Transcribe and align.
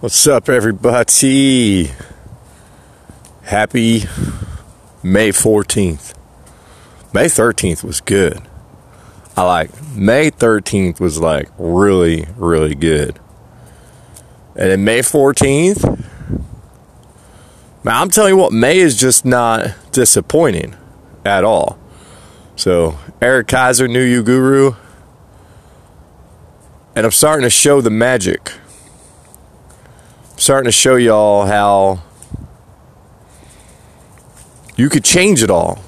What's 0.00 0.28
up, 0.28 0.48
everybody? 0.48 1.90
Happy 3.42 4.04
May 5.02 5.30
14th. 5.30 6.14
May 7.12 7.24
13th 7.24 7.82
was 7.82 8.00
good. 8.00 8.40
I 9.36 9.42
like 9.42 9.70
May 9.96 10.30
13th 10.30 11.00
was 11.00 11.18
like 11.18 11.48
really, 11.58 12.28
really 12.36 12.76
good. 12.76 13.18
And 14.54 14.70
then 14.70 14.84
May 14.84 15.00
14th, 15.00 15.82
man, 17.82 17.96
I'm 17.96 18.10
telling 18.10 18.34
you 18.34 18.36
what, 18.36 18.52
May 18.52 18.78
is 18.78 18.96
just 18.96 19.24
not 19.24 19.74
disappointing 19.90 20.76
at 21.24 21.42
all. 21.42 21.76
So, 22.54 22.96
Eric 23.20 23.48
Kaiser, 23.48 23.88
New 23.88 24.04
You 24.04 24.22
Guru, 24.22 24.76
and 26.94 27.04
I'm 27.04 27.10
starting 27.10 27.42
to 27.42 27.50
show 27.50 27.80
the 27.80 27.90
magic. 27.90 28.52
Starting 30.38 30.66
to 30.66 30.72
show 30.72 30.94
y'all 30.94 31.46
how 31.46 32.00
you 34.76 34.88
could 34.88 35.02
change 35.02 35.42
it 35.42 35.50
all. 35.50 35.82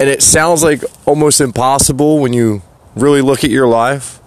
And 0.00 0.08
it 0.08 0.22
sounds 0.22 0.62
like 0.62 0.82
almost 1.04 1.40
impossible 1.40 2.18
when 2.18 2.32
you 2.32 2.62
really 2.94 3.20
look 3.20 3.44
at 3.44 3.50
your 3.50 3.68
life 3.68 4.20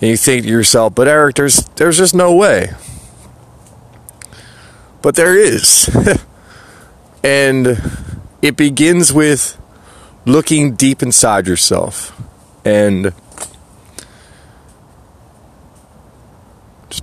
and 0.00 0.10
you 0.10 0.16
think 0.16 0.44
to 0.44 0.48
yourself, 0.48 0.94
but 0.94 1.08
Eric, 1.08 1.34
there's 1.34 1.64
there's 1.74 1.98
just 1.98 2.14
no 2.14 2.34
way. 2.34 2.70
But 5.02 5.16
there 5.16 5.36
is. 5.36 5.90
and 7.24 7.82
it 8.42 8.56
begins 8.56 9.12
with 9.12 9.60
looking 10.24 10.76
deep 10.76 11.02
inside 11.02 11.48
yourself 11.48 12.12
and 12.64 13.12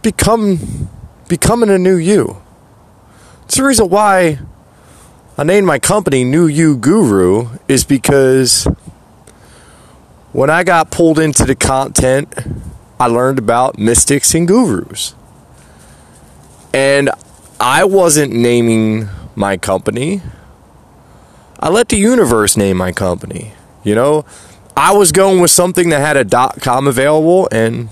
become 0.04 0.90
becoming 1.28 1.70
a 1.70 1.78
new 1.80 1.96
you. 1.96 2.38
It's 3.46 3.56
the 3.56 3.64
reason 3.64 3.90
why 3.90 4.40
I 5.38 5.44
named 5.44 5.66
my 5.66 5.80
company 5.80 6.24
New 6.24 6.46
You 6.46 6.78
Guru 6.78 7.50
is 7.68 7.84
because 7.84 8.68
when 10.32 10.50
I 10.50 10.64
got 10.64 10.92
pulled 10.92 11.18
into 11.18 11.46
the 11.46 11.56
content, 11.56 12.34
I 13.00 13.08
learned 13.08 13.40
about 13.40 13.80
mystics 13.80 14.36
and 14.36 14.48
gurus. 14.48 15.16
And 16.74 17.10
I 17.60 17.84
wasn't 17.86 18.34
naming 18.34 19.10
my 19.36 19.58
company. 19.58 20.22
I 21.60 21.70
let 21.70 21.90
the 21.90 21.98
universe 21.98 22.58
name 22.58 22.78
my 22.78 22.92
company. 22.92 23.54
You 23.84 23.96
know, 23.96 24.26
I 24.76 24.94
was 24.94 25.12
going 25.12 25.40
with 25.40 25.52
something 25.52 25.90
that 25.90 26.00
had 26.00 26.18
a 26.18 26.24
dot 26.24 26.62
com 26.62 26.88
available, 26.88 27.48
and 27.52 27.90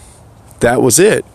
that 0.59 0.81
was 0.81 0.99
it. 0.99 1.25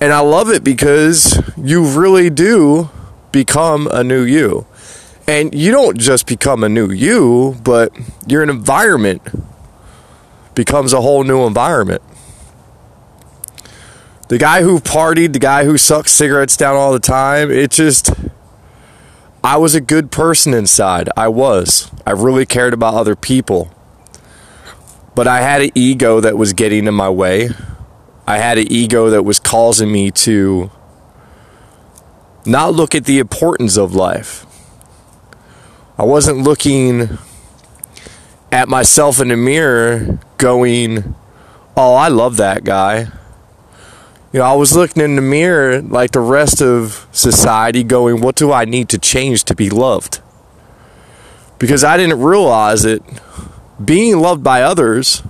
And 0.00 0.12
I 0.12 0.20
love 0.20 0.48
it 0.50 0.62
because 0.62 1.42
you 1.56 1.84
really 1.84 2.30
do 2.30 2.90
become 3.32 3.88
a 3.90 4.04
new 4.04 4.22
you. 4.22 4.66
And 5.26 5.54
you 5.54 5.72
don't 5.72 5.98
just 5.98 6.26
become 6.26 6.64
a 6.64 6.68
new 6.68 6.90
you, 6.90 7.56
but 7.62 7.92
your 8.26 8.42
environment 8.42 9.22
becomes 10.54 10.92
a 10.92 11.00
whole 11.00 11.24
new 11.24 11.46
environment. 11.46 12.02
The 14.28 14.38
guy 14.38 14.62
who 14.62 14.78
partied, 14.78 15.32
the 15.32 15.38
guy 15.38 15.64
who 15.64 15.78
sucked 15.78 16.10
cigarettes 16.10 16.56
down 16.56 16.76
all 16.76 16.92
the 16.92 17.00
time, 17.00 17.50
it 17.50 17.70
just. 17.70 18.10
I 19.42 19.56
was 19.56 19.74
a 19.74 19.80
good 19.80 20.10
person 20.10 20.52
inside. 20.52 21.08
I 21.16 21.28
was. 21.28 21.90
I 22.06 22.10
really 22.10 22.44
cared 22.44 22.74
about 22.74 22.94
other 22.94 23.16
people. 23.16 23.72
But 25.14 25.26
I 25.26 25.40
had 25.40 25.62
an 25.62 25.70
ego 25.74 26.20
that 26.20 26.36
was 26.36 26.52
getting 26.52 26.86
in 26.86 26.94
my 26.94 27.08
way. 27.08 27.50
I 28.28 28.36
had 28.36 28.58
an 28.58 28.70
ego 28.70 29.08
that 29.08 29.22
was 29.22 29.40
causing 29.40 29.90
me 29.90 30.10
to 30.10 30.70
not 32.44 32.74
look 32.74 32.94
at 32.94 33.06
the 33.06 33.20
importance 33.20 33.78
of 33.78 33.94
life. 33.94 34.44
I 35.96 36.02
wasn't 36.04 36.40
looking 36.40 37.16
at 38.52 38.68
myself 38.68 39.18
in 39.18 39.28
the 39.28 39.36
mirror 39.38 40.18
going, 40.36 41.14
Oh, 41.74 41.94
I 41.94 42.08
love 42.08 42.36
that 42.36 42.64
guy. 42.64 43.06
You 44.34 44.40
know, 44.40 44.42
I 44.42 44.52
was 44.52 44.76
looking 44.76 45.02
in 45.02 45.16
the 45.16 45.22
mirror 45.22 45.80
like 45.80 46.10
the 46.10 46.20
rest 46.20 46.60
of 46.60 47.06
society 47.10 47.82
going, 47.82 48.20
What 48.20 48.36
do 48.36 48.52
I 48.52 48.66
need 48.66 48.90
to 48.90 48.98
change 48.98 49.44
to 49.44 49.54
be 49.54 49.70
loved? 49.70 50.20
Because 51.58 51.82
I 51.82 51.96
didn't 51.96 52.20
realize 52.20 52.82
that 52.82 53.00
being 53.82 54.18
loved 54.18 54.44
by 54.44 54.60
others 54.60 55.22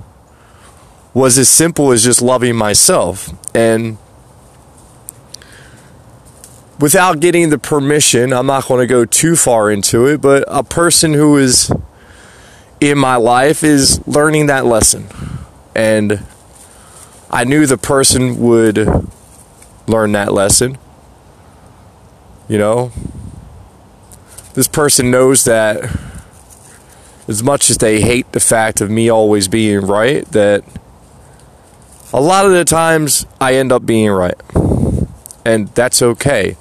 was 1.18 1.36
as 1.36 1.48
simple 1.48 1.90
as 1.90 2.04
just 2.04 2.22
loving 2.22 2.54
myself. 2.54 3.28
And 3.52 3.98
without 6.78 7.18
getting 7.18 7.50
the 7.50 7.58
permission, 7.58 8.32
I'm 8.32 8.46
not 8.46 8.68
going 8.68 8.80
to 8.80 8.86
go 8.86 9.04
too 9.04 9.34
far 9.34 9.68
into 9.68 10.06
it, 10.06 10.20
but 10.20 10.44
a 10.46 10.62
person 10.62 11.14
who 11.14 11.36
is 11.36 11.72
in 12.80 12.98
my 12.98 13.16
life 13.16 13.64
is 13.64 14.00
learning 14.06 14.46
that 14.46 14.64
lesson. 14.64 15.08
And 15.74 16.24
I 17.32 17.42
knew 17.42 17.66
the 17.66 17.78
person 17.78 18.38
would 18.38 18.78
learn 19.88 20.12
that 20.12 20.32
lesson. 20.32 20.78
You 22.48 22.58
know, 22.58 22.92
this 24.54 24.68
person 24.68 25.10
knows 25.10 25.42
that 25.46 25.84
as 27.26 27.42
much 27.42 27.70
as 27.70 27.78
they 27.78 28.02
hate 28.02 28.30
the 28.30 28.40
fact 28.40 28.80
of 28.80 28.88
me 28.88 29.08
always 29.08 29.48
being 29.48 29.80
right, 29.80 30.24
that 30.26 30.62
a 32.12 32.20
lot 32.20 32.46
of 32.46 32.52
the 32.52 32.64
times 32.64 33.26
I 33.40 33.54
end 33.54 33.72
up 33.72 33.84
being 33.84 34.10
right. 34.10 34.40
And 35.44 35.68
that's 35.68 36.02
okay. 36.02 36.56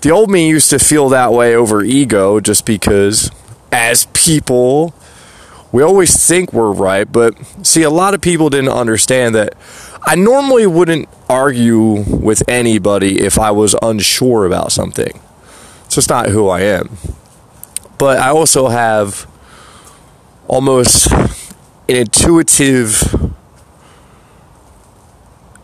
The 0.00 0.10
old 0.10 0.30
me 0.30 0.48
used 0.48 0.70
to 0.70 0.78
feel 0.78 1.08
that 1.10 1.32
way 1.32 1.54
over 1.54 1.82
ego 1.82 2.40
just 2.40 2.66
because, 2.66 3.30
as 3.70 4.06
people, 4.12 4.94
we 5.70 5.82
always 5.82 6.26
think 6.26 6.52
we're 6.52 6.72
right. 6.72 7.10
But 7.10 7.34
see, 7.64 7.82
a 7.82 7.90
lot 7.90 8.14
of 8.14 8.20
people 8.20 8.50
didn't 8.50 8.70
understand 8.70 9.34
that 9.34 9.54
I 10.04 10.16
normally 10.16 10.66
wouldn't 10.66 11.08
argue 11.28 12.04
with 12.08 12.42
anybody 12.48 13.20
if 13.20 13.38
I 13.38 13.52
was 13.52 13.76
unsure 13.80 14.44
about 14.44 14.72
something. 14.72 15.20
It's 15.86 15.94
just 15.94 16.10
not 16.10 16.28
who 16.28 16.48
I 16.48 16.62
am. 16.62 16.96
But 17.98 18.18
I 18.18 18.30
also 18.30 18.68
have 18.68 19.28
almost 20.48 21.10
an 21.12 21.30
intuitive 21.88 23.31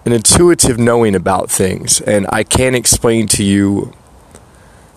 an 0.08 0.14
intuitive 0.14 0.78
knowing 0.78 1.14
about 1.14 1.50
things 1.50 2.00
and 2.00 2.26
I 2.30 2.42
can't 2.42 2.74
explain 2.74 3.26
to 3.28 3.44
you 3.44 3.92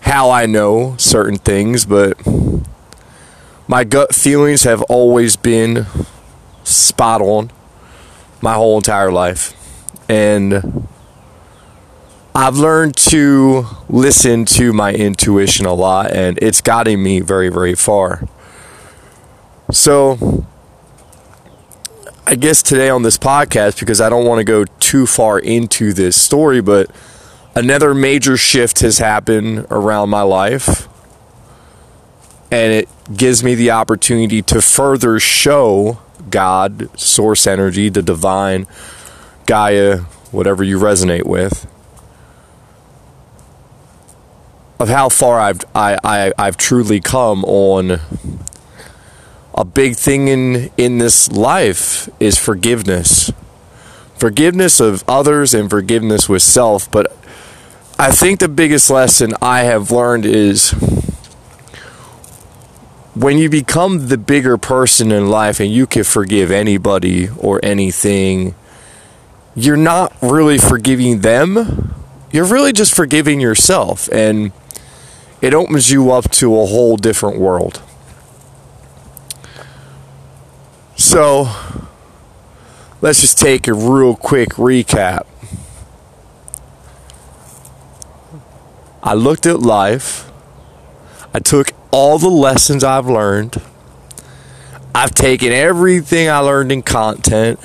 how 0.00 0.30
I 0.30 0.46
know 0.46 0.94
certain 0.96 1.36
things, 1.36 1.84
but 1.84 2.16
my 3.68 3.84
gut 3.84 4.14
feelings 4.14 4.62
have 4.62 4.80
always 4.84 5.36
been 5.36 5.84
spot 6.64 7.20
on 7.20 7.50
my 8.40 8.54
whole 8.54 8.78
entire 8.78 9.12
life. 9.12 9.54
And 10.08 10.88
I've 12.34 12.56
learned 12.56 12.96
to 13.08 13.66
listen 13.90 14.46
to 14.46 14.72
my 14.72 14.94
intuition 14.94 15.66
a 15.66 15.74
lot, 15.74 16.10
and 16.10 16.38
it's 16.40 16.62
gotten 16.62 17.02
me 17.02 17.20
very, 17.20 17.50
very 17.50 17.74
far. 17.74 18.26
So, 19.70 20.46
I 22.26 22.34
guess 22.34 22.62
today 22.62 22.88
on 22.88 23.02
this 23.02 23.18
podcast, 23.18 23.78
because 23.78 24.00
I 24.00 24.08
don't 24.08 24.24
want 24.24 24.38
to 24.38 24.44
go 24.44 24.64
too 24.92 25.06
far 25.06 25.38
into 25.38 25.94
this 25.94 26.14
story, 26.20 26.60
but 26.60 26.90
another 27.54 27.94
major 27.94 28.36
shift 28.36 28.80
has 28.80 28.98
happened 28.98 29.66
around 29.70 30.10
my 30.10 30.20
life. 30.20 30.86
And 32.50 32.74
it 32.74 32.90
gives 33.16 33.42
me 33.42 33.54
the 33.54 33.70
opportunity 33.70 34.42
to 34.42 34.60
further 34.60 35.18
show 35.18 35.98
God, 36.28 36.90
source 37.00 37.46
energy, 37.46 37.88
the 37.88 38.02
divine, 38.02 38.66
Gaia, 39.46 40.00
whatever 40.30 40.62
you 40.62 40.78
resonate 40.78 41.24
with, 41.24 41.66
of 44.78 44.90
how 44.90 45.08
far 45.08 45.40
I've 45.40 45.64
I, 45.74 45.96
I, 46.04 46.32
I've 46.36 46.58
truly 46.58 47.00
come 47.00 47.46
on 47.46 47.98
a 49.54 49.64
big 49.64 49.96
thing 49.96 50.28
in 50.28 50.70
in 50.76 50.98
this 50.98 51.32
life 51.32 52.10
is 52.20 52.38
forgiveness. 52.38 53.32
Forgiveness 54.22 54.78
of 54.78 55.02
others 55.08 55.52
and 55.52 55.68
forgiveness 55.68 56.28
with 56.28 56.42
self, 56.42 56.88
but 56.92 57.12
I 57.98 58.12
think 58.12 58.38
the 58.38 58.46
biggest 58.46 58.88
lesson 58.88 59.34
I 59.42 59.62
have 59.62 59.90
learned 59.90 60.26
is 60.26 60.70
when 63.16 63.38
you 63.38 63.50
become 63.50 64.06
the 64.06 64.16
bigger 64.16 64.56
person 64.56 65.10
in 65.10 65.28
life 65.28 65.58
and 65.58 65.72
you 65.72 65.88
can 65.88 66.04
forgive 66.04 66.52
anybody 66.52 67.30
or 67.36 67.58
anything, 67.64 68.54
you're 69.56 69.76
not 69.76 70.16
really 70.22 70.56
forgiving 70.56 71.22
them. 71.22 71.92
You're 72.30 72.44
really 72.44 72.72
just 72.72 72.94
forgiving 72.94 73.40
yourself. 73.40 74.08
And 74.12 74.52
it 75.40 75.52
opens 75.52 75.90
you 75.90 76.12
up 76.12 76.30
to 76.30 76.60
a 76.60 76.66
whole 76.66 76.96
different 76.96 77.40
world. 77.40 77.82
So, 80.94 81.48
let's 83.02 83.20
just 83.20 83.38
take 83.38 83.68
a 83.68 83.74
real 83.74 84.16
quick 84.16 84.50
recap. 84.50 85.26
I 89.02 89.14
looked 89.14 89.44
at 89.44 89.60
life. 89.60 90.30
I 91.34 91.40
took 91.40 91.72
all 91.90 92.18
the 92.18 92.30
lessons 92.30 92.84
I've 92.84 93.06
learned. 93.06 93.60
I've 94.94 95.12
taken 95.12 95.52
everything 95.52 96.28
I 96.28 96.38
learned 96.38 96.70
in 96.70 96.82
content. 96.82 97.58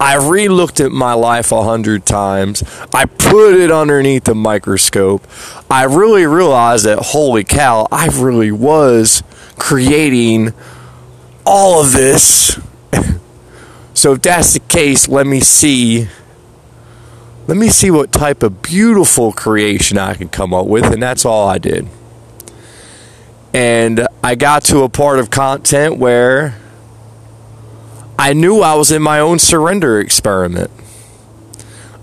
I 0.00 0.16
re 0.16 0.48
looked 0.48 0.78
at 0.80 0.92
my 0.92 1.12
life 1.12 1.50
a 1.50 1.62
hundred 1.62 2.06
times. 2.06 2.62
I 2.94 3.06
put 3.06 3.54
it 3.54 3.70
underneath 3.70 4.24
the 4.24 4.34
microscope. 4.34 5.26
I 5.70 5.84
really 5.84 6.26
realized 6.26 6.84
that, 6.84 6.98
holy 6.98 7.44
cow, 7.44 7.88
I 7.90 8.06
really 8.06 8.52
was 8.52 9.22
creating 9.58 10.52
all 11.44 11.80
of 11.80 11.92
this. 11.92 12.60
so, 13.94 14.12
if 14.12 14.22
that's 14.22 14.54
the 14.54 14.57
case, 14.78 15.08
let 15.08 15.26
me 15.26 15.40
see 15.40 16.06
let 17.48 17.56
me 17.56 17.68
see 17.68 17.90
what 17.90 18.12
type 18.12 18.44
of 18.44 18.62
beautiful 18.62 19.32
creation 19.32 19.98
I 19.98 20.14
can 20.14 20.28
come 20.28 20.54
up 20.54 20.66
with. 20.66 20.84
And 20.84 21.02
that's 21.02 21.24
all 21.24 21.48
I 21.48 21.58
did. 21.58 21.88
And 23.52 24.06
I 24.22 24.36
got 24.36 24.62
to 24.64 24.82
a 24.82 24.88
part 24.88 25.18
of 25.18 25.30
content 25.30 25.96
where 25.96 26.60
I 28.18 28.34
knew 28.34 28.60
I 28.60 28.74
was 28.74 28.92
in 28.92 29.02
my 29.02 29.18
own 29.18 29.40
surrender 29.40 29.98
experiment. 29.98 30.70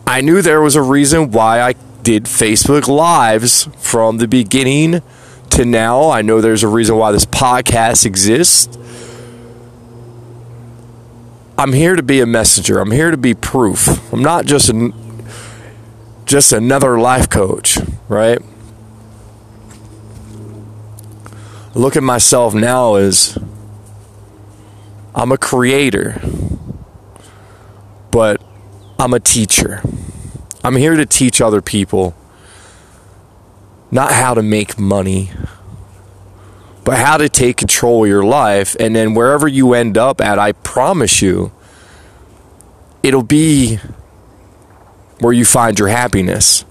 I 0.06 0.20
knew 0.20 0.42
there 0.42 0.62
was 0.62 0.76
a 0.76 0.82
reason 0.82 1.32
why 1.32 1.62
I 1.62 1.76
did 2.02 2.26
Facebook 2.26 2.88
Lives 2.88 3.70
from 3.78 4.18
the 4.18 4.28
beginning 4.28 5.02
to 5.52 5.64
now. 5.64 6.10
I 6.10 6.24
know 6.24 6.42
there's 6.42 6.64
a 6.64 6.68
reason 6.68 6.98
why 6.98 7.14
this 7.14 7.26
podcast 7.26 8.06
exists. 8.06 8.78
I'm 11.58 11.74
here 11.74 11.96
to 11.96 12.04
be 12.04 12.20
a 12.20 12.26
messenger. 12.26 12.80
I'm 12.80 12.92
here 12.92 13.12
to 13.12 13.18
be 13.18 13.34
proof. 13.34 14.12
I'm 14.14 14.22
not 14.22 14.46
just 14.46 14.70
a 14.70 14.94
just 16.26 16.52
another 16.52 17.00
life 17.00 17.30
coach, 17.30 17.78
right? 18.10 18.42
look 21.76 21.98
at 21.98 22.04
myself 22.04 22.54
now 22.54 22.96
as 22.96 23.38
I'm 25.14 25.32
a 25.32 25.38
creator, 25.38 26.22
but 28.12 28.42
I'm 28.98 29.14
a 29.14 29.20
teacher. 29.20 29.82
I'm 30.64 30.78
here 30.78 30.96
to 30.96 31.06
teach 31.06 31.42
other 31.42 31.62
people 31.62 32.16
not 33.92 34.12
how 34.12 34.34
to 34.34 34.42
make 34.42 34.80
money, 34.80 35.32
but 36.86 37.00
how 37.00 37.18
to 37.18 37.28
take 37.28 37.58
control 37.58 38.04
of 38.04 38.10
your 38.10 38.24
life. 38.24 38.76
And 38.80 38.96
then 38.96 39.16
wherever 39.16 39.48
you 39.48 39.74
end 39.74 39.98
up 39.98 40.22
at, 40.22 40.38
I 40.38 40.52
promise 40.54 41.22
you, 41.22 41.52
it'll 43.04 43.24
be 43.24 43.80
where 45.20 45.34
you 45.34 45.46
find 45.46 45.78
your 45.80 45.88
happiness. 45.88 46.64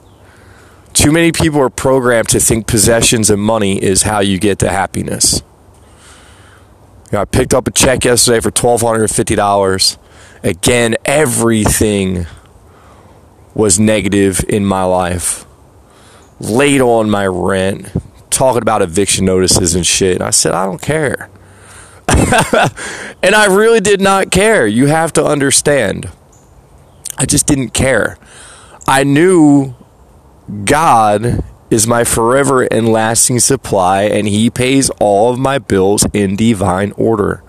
Too 0.92 1.10
many 1.10 1.32
people 1.32 1.60
are 1.60 1.68
programmed 1.68 2.28
to 2.28 2.38
think 2.38 2.68
possessions 2.68 3.28
and 3.28 3.42
money 3.42 3.82
is 3.82 4.02
how 4.02 4.20
you 4.20 4.38
get 4.38 4.60
to 4.60 4.68
happiness. 4.68 5.42
You 7.10 7.18
know, 7.18 7.22
I 7.22 7.24
picked 7.24 7.52
up 7.52 7.66
a 7.66 7.72
check 7.72 8.04
yesterday 8.04 8.38
for 8.38 8.52
$1,250. 8.52 9.98
Again, 10.44 10.94
everything 11.04 12.26
was 13.52 13.80
negative 13.80 14.44
in 14.48 14.64
my 14.64 14.84
life. 14.84 15.44
Late 16.38 16.80
on 16.80 17.10
my 17.10 17.26
rent, 17.26 17.88
talking 18.34 18.62
about 18.62 18.82
eviction 18.82 19.24
notices 19.24 19.74
and 19.74 19.86
shit. 19.86 20.16
And 20.16 20.24
I 20.24 20.30
said, 20.30 20.52
I 20.52 20.66
don't 20.66 20.82
care. 20.82 21.30
and 22.08 23.34
I 23.34 23.46
really 23.46 23.80
did 23.80 24.00
not 24.00 24.30
care. 24.30 24.66
You 24.66 24.86
have 24.86 25.12
to 25.14 25.24
understand. 25.24 26.10
I 27.16 27.26
just 27.26 27.46
didn't 27.46 27.70
care. 27.70 28.18
I 28.86 29.04
knew 29.04 29.74
God 30.64 31.44
is 31.70 31.86
my 31.86 32.04
forever 32.04 32.62
and 32.64 32.88
lasting 32.88 33.40
supply, 33.40 34.02
and 34.02 34.28
He 34.28 34.50
pays 34.50 34.90
all 35.00 35.32
of 35.32 35.38
my 35.38 35.58
bills 35.58 36.06
in 36.12 36.36
divine 36.36 36.92
order. 36.92 37.42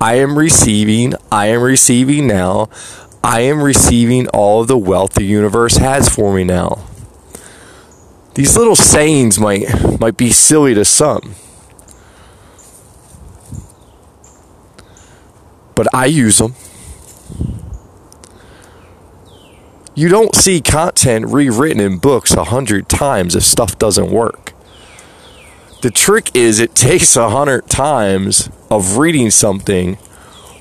I 0.00 0.14
am 0.14 0.38
receiving, 0.38 1.14
I 1.30 1.46
am 1.46 1.60
receiving 1.60 2.26
now, 2.26 2.70
I 3.22 3.40
am 3.40 3.62
receiving 3.62 4.28
all 4.28 4.62
of 4.62 4.68
the 4.68 4.78
wealth 4.78 5.14
the 5.14 5.24
universe 5.24 5.76
has 5.76 6.08
for 6.08 6.32
me 6.32 6.44
now. 6.44 6.84
These 8.38 8.56
little 8.56 8.76
sayings 8.76 9.40
might 9.40 9.66
might 9.98 10.16
be 10.16 10.30
silly 10.30 10.72
to 10.74 10.84
some. 10.84 11.34
But 15.74 15.92
I 15.92 16.06
use 16.06 16.38
them. 16.38 16.54
You 19.96 20.08
don't 20.08 20.36
see 20.36 20.60
content 20.60 21.26
rewritten 21.26 21.80
in 21.80 21.98
books 21.98 22.32
a 22.32 22.44
hundred 22.44 22.88
times 22.88 23.34
if 23.34 23.42
stuff 23.42 23.76
doesn't 23.76 24.12
work. 24.12 24.52
The 25.82 25.90
trick 25.90 26.30
is 26.32 26.60
it 26.60 26.76
takes 26.76 27.16
a 27.16 27.30
hundred 27.30 27.68
times 27.68 28.50
of 28.70 28.98
reading 28.98 29.32
something 29.32 29.96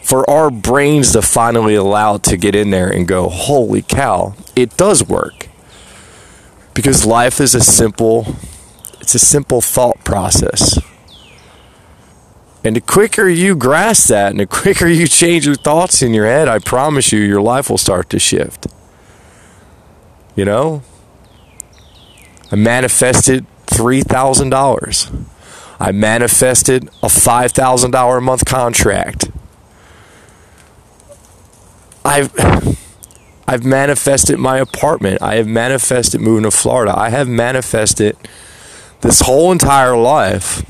for 0.02 0.28
our 0.28 0.50
brains 0.50 1.12
to 1.12 1.22
finally 1.22 1.76
allow 1.76 2.18
to 2.18 2.38
get 2.38 2.56
in 2.56 2.72
there 2.72 2.90
and 2.90 3.08
go, 3.08 3.30
holy 3.30 3.84
cow, 3.84 4.34
it 4.56 4.76
does 4.78 5.08
work. 5.08 5.50
Because 6.78 7.08
life 7.08 7.42
is 7.42 7.56
a 7.56 7.60
simple, 7.60 8.36
it's 9.02 9.16
a 9.16 9.20
simple 9.20 9.62
thought 9.62 10.04
process. 10.04 10.78
And 12.64 12.76
the 12.76 12.82
quicker 12.82 13.28
you 13.28 13.56
grasp 13.56 14.10
that 14.10 14.30
and 14.30 14.40
the 14.40 14.46
quicker 14.62 14.86
you 14.86 15.08
change 15.08 15.48
your 15.48 15.56
thoughts 15.56 16.04
in 16.04 16.14
your 16.14 16.28
head, 16.28 16.48
I 16.48 16.60
promise 16.60 17.12
you, 17.12 17.20
your 17.20 17.42
life 17.42 17.72
will 17.72 17.80
start 17.80 18.12
to 18.12 18.20
shift. 18.20 18.68
You 20.36 20.46
know? 20.46 20.84
I 22.52 22.56
manifested 22.56 23.48
$3,000. 23.66 25.26
I 25.80 25.92
manifested 25.92 26.90
a 27.02 27.08
$5,000 27.08 28.18
a 28.18 28.22
month 28.22 28.46
contract. 28.46 29.32
I've 32.06 32.32
I've 33.48 33.64
manifested 33.64 34.40
my 34.40 34.58
apartment. 34.58 35.22
I 35.22 35.36
have 35.36 35.48
manifested 35.48 36.20
moving 36.20 36.44
to 36.44 36.52
Florida. 36.52 36.94
I 36.98 37.10
have 37.10 37.30
manifested 37.30 38.18
this 39.02 39.22
whole 39.22 39.52
entire 39.52 39.96
life 39.96 40.66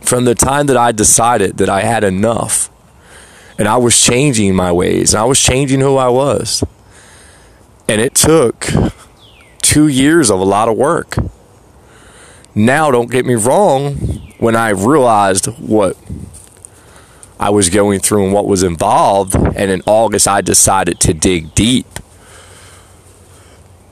from 0.00 0.24
the 0.24 0.34
time 0.34 0.66
that 0.66 0.76
I 0.76 0.92
decided 0.92 1.58
that 1.58 1.68
I 1.68 1.82
had 1.82 2.02
enough 2.02 2.70
and 3.58 3.68
I 3.68 3.76
was 3.76 4.00
changing 4.00 4.54
my 4.54 4.72
ways 4.72 5.12
and 5.12 5.20
I 5.20 5.24
was 5.24 5.40
changing 5.40 5.80
who 5.80 5.96
I 5.96 6.08
was. 6.08 6.64
And 7.88 8.00
it 8.00 8.14
took 8.14 8.66
two 9.60 9.86
years 9.86 10.30
of 10.30 10.40
a 10.40 10.44
lot 10.44 10.68
of 10.68 10.76
work. 10.76 11.16
Now, 12.54 12.90
don't 12.90 13.10
get 13.10 13.26
me 13.26 13.34
wrong, 13.34 13.96
when 14.38 14.56
I 14.56 14.70
realized 14.70 15.46
what 15.58 15.96
I 17.38 17.50
was 17.50 17.68
going 17.68 18.00
through 18.00 18.24
and 18.24 18.32
what 18.32 18.46
was 18.46 18.62
involved, 18.62 19.34
and 19.34 19.70
in 19.70 19.82
August 19.86 20.26
I 20.26 20.40
decided 20.40 21.00
to 21.00 21.14
dig 21.14 21.54
deep. 21.54 21.86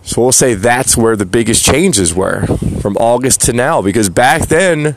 So 0.03 0.23
we'll 0.23 0.33
say 0.33 0.55
that's 0.55 0.97
where 0.97 1.17
the 1.17 1.27
biggest 1.27 1.65
changes 1.65 2.15
were 2.15 2.47
from 2.81 2.97
August 2.97 3.41
to 3.43 3.53
now, 3.53 3.83
because 3.83 4.09
back 4.11 4.49
then, 4.49 4.97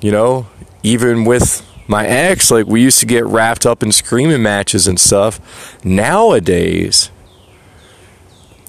you 0.00 0.10
know, 0.10 0.46
even 0.82 1.24
with 1.24 1.64
my 1.86 2.06
ex, 2.06 2.50
like 2.50 2.66
we 2.66 2.82
used 2.82 3.00
to 3.00 3.06
get 3.06 3.24
wrapped 3.26 3.64
up 3.64 3.82
in 3.82 3.90
screaming 3.92 4.42
matches 4.42 4.86
and 4.86 5.00
stuff. 5.00 5.40
Nowadays, 5.84 7.10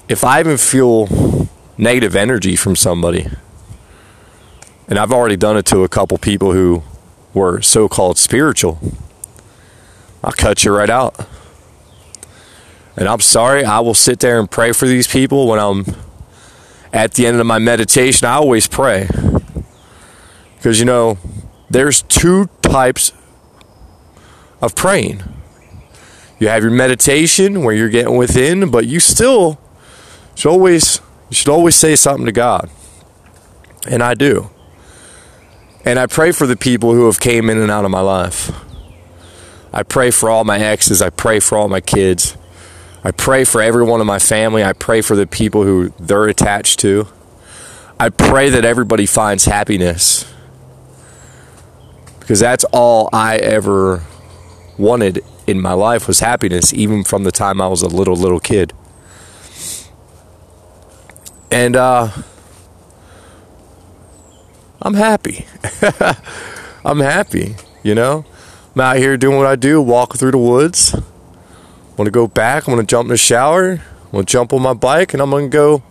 if 0.07 0.23
I 0.23 0.39
even 0.39 0.57
feel 0.57 1.49
negative 1.77 2.15
energy 2.15 2.55
from 2.55 2.75
somebody, 2.75 3.27
and 4.87 4.97
I've 4.97 5.11
already 5.11 5.37
done 5.37 5.55
it 5.57 5.65
to 5.67 5.83
a 5.83 5.89
couple 5.89 6.17
people 6.17 6.53
who 6.53 6.81
were 7.33 7.61
so 7.61 7.87
called 7.87 8.17
spiritual, 8.17 8.79
I'll 10.23 10.31
cut 10.31 10.63
you 10.63 10.75
right 10.75 10.89
out. 10.89 11.27
And 12.97 13.07
I'm 13.07 13.21
sorry, 13.21 13.63
I 13.63 13.79
will 13.79 13.93
sit 13.93 14.19
there 14.19 14.39
and 14.39 14.49
pray 14.49 14.73
for 14.73 14.85
these 14.85 15.07
people 15.07 15.47
when 15.47 15.59
I'm 15.59 15.85
at 16.91 17.13
the 17.13 17.25
end 17.25 17.39
of 17.39 17.45
my 17.45 17.59
meditation. 17.59 18.27
I 18.27 18.33
always 18.33 18.67
pray. 18.67 19.07
Because, 20.57 20.79
you 20.79 20.85
know, 20.85 21.17
there's 21.69 22.01
two 22.01 22.49
types 22.61 23.13
of 24.61 24.75
praying. 24.75 25.23
You 26.39 26.49
have 26.49 26.63
your 26.63 26.71
meditation 26.71 27.63
where 27.63 27.73
you're 27.73 27.89
getting 27.89 28.17
within, 28.17 28.69
but 28.71 28.87
you 28.87 28.99
still 28.99 29.59
should 30.35 30.49
always 30.49 31.01
you 31.29 31.35
should 31.35 31.49
always 31.49 31.75
say 31.75 31.95
something 31.95 32.25
to 32.25 32.31
God. 32.31 32.69
And 33.87 34.01
I 34.01 34.13
do. 34.13 34.49
And 35.85 35.97
I 35.97 36.07
pray 36.07 36.31
for 36.31 36.45
the 36.45 36.57
people 36.57 36.93
who 36.93 37.05
have 37.05 37.19
came 37.19 37.49
in 37.49 37.57
and 37.57 37.71
out 37.71 37.85
of 37.85 37.91
my 37.91 38.01
life. 38.01 38.51
I 39.71 39.83
pray 39.83 40.11
for 40.11 40.29
all 40.29 40.43
my 40.43 40.59
exes, 40.59 41.01
I 41.01 41.09
pray 41.09 41.39
for 41.39 41.57
all 41.57 41.69
my 41.69 41.81
kids. 41.81 42.35
I 43.03 43.11
pray 43.11 43.45
for 43.45 43.61
everyone 43.61 44.01
in 44.01 44.07
my 44.07 44.19
family. 44.19 44.61
I 44.61 44.73
pray 44.73 44.99
for 45.01 45.15
the 45.15 45.25
people 45.25 45.63
who 45.63 45.93
they're 45.99 46.27
attached 46.27 46.79
to. 46.79 47.07
I 47.97 48.09
pray 48.09 48.49
that 48.49 48.65
everybody 48.65 49.05
finds 49.05 49.45
happiness 49.45 50.29
because 52.19 52.41
that's 52.41 52.63
all 52.65 53.09
I 53.11 53.37
ever 53.37 54.03
wanted 54.77 55.23
in 55.47 55.59
my 55.59 55.73
life 55.73 56.07
was 56.07 56.19
happiness, 56.19 56.73
even 56.73 57.03
from 57.03 57.23
the 57.23 57.31
time 57.31 57.59
I 57.59 57.67
was 57.67 57.81
a 57.81 57.87
little, 57.87 58.15
little 58.15 58.39
kid. 58.39 58.71
And 61.49 61.75
uh, 61.75 62.09
I'm 64.81 64.93
happy. 64.93 65.45
I'm 66.85 66.99
happy, 66.99 67.55
you 67.83 67.95
know? 67.95 68.25
I'm 68.75 68.81
out 68.81 68.97
here 68.97 69.17
doing 69.17 69.37
what 69.37 69.45
I 69.45 69.55
do, 69.55 69.81
walking 69.81 70.17
through 70.17 70.31
the 70.31 70.37
woods. 70.37 70.93
I'm 70.93 71.03
gonna 71.97 72.11
go 72.11 72.27
back, 72.27 72.67
I'm 72.67 72.73
gonna 72.73 72.87
jump 72.87 73.05
in 73.05 73.09
the 73.09 73.17
shower, 73.17 73.71
I'm 73.71 74.11
gonna 74.11 74.23
jump 74.23 74.53
on 74.53 74.61
my 74.61 74.73
bike, 74.73 75.13
and 75.13 75.21
I'm 75.21 75.29
gonna 75.31 75.49
go 75.49 75.83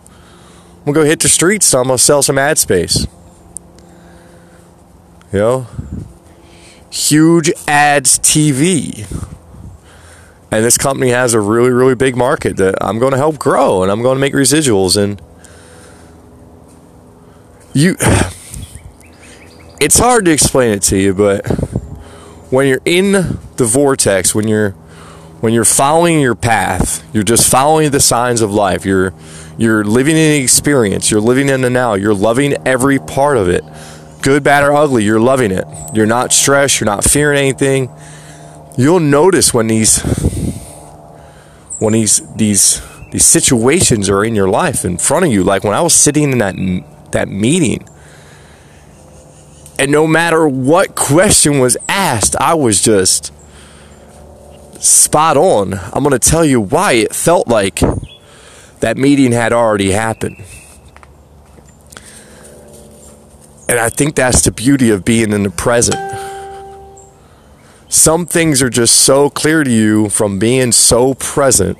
I'm 0.79 0.93
gonna 0.93 1.03
go 1.03 1.03
hit 1.03 1.19
the 1.19 1.29
streets, 1.29 1.67
so 1.67 1.79
I'm 1.79 1.85
gonna 1.85 1.97
sell 1.99 2.23
some 2.23 2.37
ad 2.37 2.57
space. 2.57 3.05
You 5.31 5.39
know? 5.39 5.67
Huge 6.89 7.51
ads 7.67 8.17
TV. 8.17 9.05
And 10.51 10.65
this 10.65 10.79
company 10.79 11.11
has 11.11 11.35
a 11.35 11.39
really, 11.39 11.69
really 11.69 11.93
big 11.93 12.15
market 12.17 12.57
that 12.57 12.75
I'm 12.81 12.97
gonna 12.97 13.17
help 13.17 13.37
grow 13.37 13.83
and 13.83 13.91
I'm 13.91 14.01
gonna 14.01 14.19
make 14.19 14.33
residuals 14.33 14.97
and 14.97 15.21
you 17.73 17.95
it's 19.79 19.97
hard 19.97 20.25
to 20.25 20.31
explain 20.31 20.71
it 20.71 20.81
to 20.83 20.97
you, 20.97 21.13
but 21.13 21.47
when 22.51 22.67
you're 22.67 22.81
in 22.85 23.11
the 23.11 23.65
vortex, 23.65 24.35
when 24.35 24.47
you're 24.47 24.71
when 25.41 25.53
you're 25.53 25.65
following 25.65 26.19
your 26.19 26.35
path, 26.35 27.07
you're 27.13 27.23
just 27.23 27.49
following 27.49 27.91
the 27.91 27.99
signs 28.01 28.41
of 28.41 28.51
life. 28.51 28.85
You're 28.85 29.13
you're 29.57 29.83
living 29.83 30.15
in 30.15 30.31
the 30.31 30.43
experience. 30.43 31.09
You're 31.11 31.21
living 31.21 31.49
in 31.49 31.61
the 31.61 31.69
now. 31.69 31.93
You're 31.93 32.13
loving 32.13 32.55
every 32.67 32.99
part 32.99 33.37
of 33.37 33.47
it. 33.47 33.63
Good, 34.21 34.43
bad, 34.43 34.65
or 34.65 34.73
ugly, 34.73 35.05
you're 35.05 35.19
loving 35.19 35.51
it. 35.51 35.65
You're 35.93 36.05
not 36.05 36.33
stressed, 36.33 36.79
you're 36.79 36.85
not 36.85 37.05
fearing 37.05 37.37
anything. 37.37 37.89
You'll 38.77 38.99
notice 38.99 39.53
when 39.53 39.67
these 39.67 39.99
when 41.79 41.93
these 41.93 42.21
these 42.35 42.81
these 43.11 43.25
situations 43.25 44.09
are 44.09 44.25
in 44.25 44.35
your 44.35 44.49
life 44.49 44.83
in 44.83 44.97
front 44.97 45.25
of 45.25 45.31
you. 45.31 45.43
Like 45.43 45.63
when 45.63 45.73
I 45.73 45.81
was 45.81 45.93
sitting 45.93 46.31
in 46.31 46.37
that 46.39 46.55
that 47.11 47.29
meeting 47.29 47.87
and 49.79 49.93
no 49.93 50.05
matter 50.05 50.45
what 50.45 50.93
question 50.93 51.59
was 51.59 51.77
asked, 51.87 52.35
I 52.35 52.53
was 52.53 52.81
just 52.81 53.31
spot 54.77 55.37
on. 55.37 55.73
I'm 55.73 56.03
going 56.03 56.11
to 56.11 56.19
tell 56.19 56.43
you 56.43 56.59
why 56.59 56.93
it 56.93 57.15
felt 57.15 57.47
like 57.47 57.79
that 58.81 58.97
meeting 58.97 59.31
had 59.31 59.53
already 59.53 59.91
happened. 59.91 60.43
And 63.69 63.79
I 63.79 63.87
think 63.87 64.15
that's 64.15 64.41
the 64.41 64.51
beauty 64.51 64.89
of 64.89 65.05
being 65.05 65.31
in 65.31 65.43
the 65.43 65.49
present. 65.49 65.97
Some 67.87 68.25
things 68.25 68.61
are 68.61 68.69
just 68.69 68.97
so 68.97 69.29
clear 69.29 69.63
to 69.63 69.71
you 69.71 70.09
from 70.09 70.39
being 70.39 70.73
so 70.73 71.13
present 71.13 71.77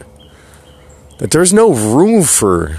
that 1.17 1.31
there's 1.31 1.51
no 1.51 1.73
room 1.73 2.23
for 2.23 2.77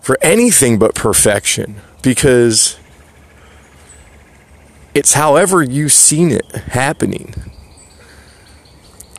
for 0.00 0.16
anything 0.22 0.78
but 0.78 0.94
perfection 0.94 1.76
because 2.00 2.78
it's 4.94 5.14
however 5.14 5.62
you've 5.62 5.92
seen 5.92 6.30
it 6.30 6.46
happening. 6.52 7.34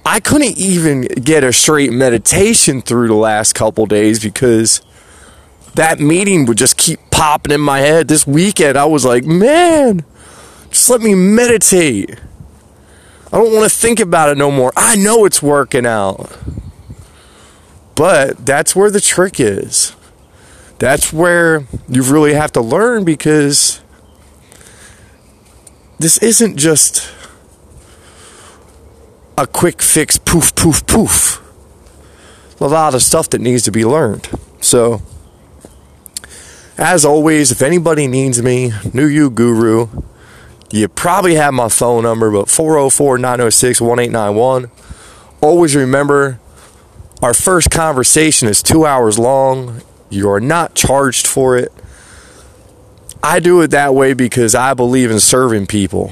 I 0.06 0.20
couldn't 0.20 0.58
even 0.58 1.04
get 1.04 1.44
a 1.44 1.54
straight 1.54 1.92
meditation 1.92 2.82
through 2.82 3.08
the 3.08 3.16
last 3.16 3.54
couple 3.54 3.86
days 3.86 4.20
because 4.22 4.82
that 5.76 6.00
meeting 6.00 6.46
would 6.46 6.58
just 6.58 6.78
keep 6.78 7.00
popping 7.10 7.54
in 7.54 7.62
my 7.62 7.80
head. 7.80 8.08
This 8.08 8.28
weekend, 8.28 8.78
I 8.78 8.86
was 8.86 9.06
like, 9.06 9.24
man, 9.24 10.04
just 10.70 10.90
let 10.90 11.02
me 11.02 11.16
meditate. 11.16 12.20
I 13.32 13.38
don't 13.38 13.54
want 13.54 13.72
to 13.72 13.76
think 13.76 14.00
about 14.00 14.30
it 14.30 14.38
no 14.38 14.52
more. 14.52 14.72
I 14.76 14.96
know 14.96 15.26
it's 15.26 15.42
working 15.42 15.86
out. 15.86 16.38
But 17.96 18.46
that's 18.46 18.76
where 18.76 18.92
the 18.92 19.02
trick 19.02 19.40
is. 19.40 19.96
That's 20.80 21.14
where 21.14 21.66
you 21.88 22.04
really 22.04 22.34
have 22.34 22.52
to 22.54 22.62
learn 22.62 23.06
because 23.06 23.80
this 26.00 26.18
isn't 26.20 26.58
just 26.58 27.12
a 29.38 29.48
quick 29.48 29.82
fix, 29.82 30.18
poof, 30.18 30.54
poof, 30.56 30.86
poof. 30.86 31.42
A 32.60 32.68
lot 32.68 32.96
of 32.96 33.02
stuff 33.02 33.30
that 33.32 33.42
needs 33.42 33.64
to 33.64 33.72
be 33.72 33.84
learned. 33.84 34.30
So, 34.62 35.02
as 36.78 37.04
always, 37.04 37.52
if 37.52 37.62
anybody 37.62 38.08
needs 38.08 38.42
me, 38.42 38.72
New 38.94 39.06
You 39.06 39.30
Guru, 39.30 39.90
you 40.72 40.88
probably 40.88 41.36
have 41.36 41.54
my 41.54 41.70
phone 41.70 42.04
number, 42.04 42.32
but 42.32 42.50
404 42.50 43.18
906 43.18 43.82
1891. 43.82 44.72
Always 45.42 45.76
remember 45.76 46.40
our 47.22 47.34
first 47.34 47.70
conversation 47.70 48.48
is 48.48 48.64
two 48.64 48.86
hours 48.86 49.20
long. 49.20 49.82
You 50.10 50.30
are 50.30 50.40
not 50.42 50.74
charged 50.74 51.28
for 51.28 51.58
it. 51.58 51.72
I 53.26 53.40
do 53.40 53.62
it 53.62 53.72
that 53.72 53.96
way 53.96 54.14
because 54.14 54.54
I 54.54 54.74
believe 54.74 55.10
in 55.10 55.22
serving 55.22 55.68
people. 55.68 56.12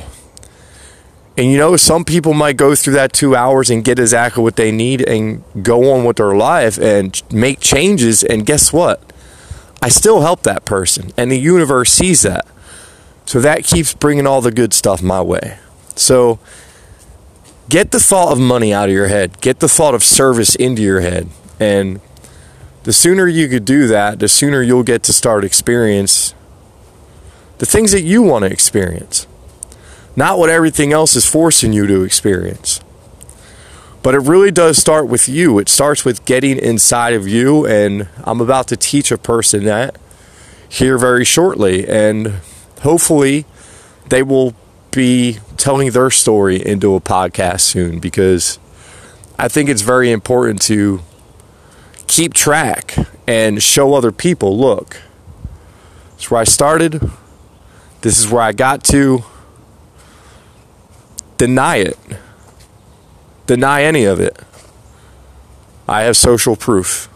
And 1.37 1.51
you 1.51 1.57
know, 1.57 1.75
some 1.75 2.05
people 2.05 2.33
might 2.33 2.55
go 2.55 2.73
through 2.73 2.93
that 2.93 3.11
two 3.11 3.35
hours 3.35 3.69
and 3.69 3.83
get 3.83 3.99
exactly 3.99 4.41
what 4.41 4.55
they 4.55 4.71
need 4.71 5.01
and 5.01 5.43
go 5.61 5.91
on 5.91 6.05
with 6.05 6.17
their 6.17 6.33
life 6.33 6.77
and 6.77 7.21
make 7.29 7.59
changes. 7.59 8.23
And 8.23 8.45
guess 8.45 8.71
what? 8.71 9.11
I 9.81 9.89
still 9.89 10.21
help 10.21 10.43
that 10.43 10.63
person. 10.63 11.11
And 11.17 11.29
the 11.29 11.39
universe 11.39 11.91
sees 11.91 12.21
that. 12.21 12.47
So 13.25 13.41
that 13.41 13.65
keeps 13.65 13.93
bringing 13.93 14.25
all 14.25 14.39
the 14.39 14.51
good 14.51 14.73
stuff 14.73 15.01
my 15.01 15.21
way. 15.21 15.57
So 15.95 16.39
get 17.67 17.91
the 17.91 17.99
thought 17.99 18.31
of 18.31 18.39
money 18.39 18.73
out 18.73 18.87
of 18.87 18.95
your 18.95 19.07
head, 19.07 19.41
get 19.41 19.59
the 19.59 19.69
thought 19.69 19.95
of 19.95 20.03
service 20.03 20.55
into 20.55 20.81
your 20.81 21.01
head. 21.01 21.29
And 21.59 21.99
the 22.83 22.93
sooner 22.93 23.27
you 23.27 23.49
could 23.49 23.65
do 23.65 23.87
that, 23.87 24.19
the 24.19 24.29
sooner 24.29 24.61
you'll 24.61 24.83
get 24.83 25.03
to 25.03 25.13
start 25.13 25.43
experience 25.43 26.35
the 27.61 27.67
things 27.67 27.91
that 27.91 28.01
you 28.01 28.23
want 28.23 28.43
to 28.43 28.51
experience, 28.51 29.27
not 30.15 30.39
what 30.39 30.49
everything 30.49 30.91
else 30.91 31.15
is 31.15 31.27
forcing 31.27 31.71
you 31.71 31.85
to 31.85 32.01
experience. 32.01 32.81
But 34.01 34.15
it 34.15 34.21
really 34.21 34.49
does 34.49 34.79
start 34.79 35.07
with 35.07 35.29
you. 35.29 35.59
It 35.59 35.69
starts 35.69 36.03
with 36.03 36.25
getting 36.25 36.57
inside 36.57 37.13
of 37.13 37.27
you, 37.27 37.67
and 37.67 38.09
I'm 38.23 38.41
about 38.41 38.67
to 38.69 38.77
teach 38.77 39.11
a 39.11 39.17
person 39.17 39.65
that 39.65 39.95
here 40.67 40.97
very 40.97 41.23
shortly, 41.23 41.87
and 41.87 42.41
hopefully 42.81 43.45
they 44.09 44.23
will 44.23 44.55
be 44.89 45.37
telling 45.55 45.91
their 45.91 46.09
story 46.09 46.65
into 46.65 46.95
a 46.95 46.99
podcast 46.99 47.59
soon 47.59 47.99
because 47.99 48.57
I 49.37 49.47
think 49.47 49.69
it's 49.69 49.83
very 49.83 50.09
important 50.09 50.63
to 50.63 51.01
keep 52.07 52.33
track 52.33 52.95
and 53.27 53.61
show 53.61 53.93
other 53.93 54.11
people 54.11 54.57
look, 54.57 54.99
it's 56.15 56.31
where 56.31 56.41
I 56.41 56.45
started, 56.45 57.11
this 58.01 58.19
is 58.19 58.29
where 58.29 58.41
I 58.41 58.51
got 58.51 58.83
to 58.85 59.23
deny 61.37 61.77
it. 61.77 61.97
Deny 63.47 63.83
any 63.83 64.05
of 64.05 64.19
it. 64.19 64.37
I 65.87 66.03
have 66.03 66.17
social 66.17 66.55
proof. 66.55 67.09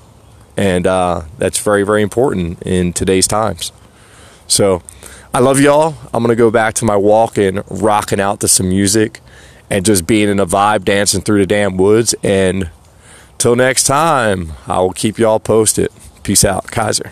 And 0.58 0.88
uh, 0.88 1.24
that's 1.38 1.60
very, 1.60 1.84
very 1.84 2.02
important 2.02 2.62
in 2.62 2.94
today's 2.94 3.28
times. 3.28 3.72
So 4.48 4.84
I 5.34 5.40
love 5.40 5.60
y'all. 5.60 5.96
I'm 6.14 6.24
going 6.24 6.30
to 6.30 6.36
go 6.36 6.50
back 6.50 6.76
to 6.76 6.86
my 6.86 6.96
walk 6.96 7.38
and 7.38 7.64
rocking 7.70 8.20
out 8.20 8.40
to 8.40 8.48
some 8.48 8.70
music 8.70 9.20
and 9.70 9.86
just 9.86 10.08
being 10.08 10.30
in 10.30 10.40
a 10.40 10.46
vibe, 10.46 10.86
dancing 10.86 11.22
through 11.22 11.40
the 11.40 11.48
damn 11.48 11.78
woods. 11.78 12.16
And 12.24 12.70
till 13.38 13.56
next 13.56 13.84
time, 13.84 14.54
I 14.68 14.80
will 14.80 14.94
keep 14.94 15.18
y'all 15.18 15.40
posted. 15.40 15.90
Peace 16.24 16.46
out, 16.46 16.72
Kaiser. 16.72 17.12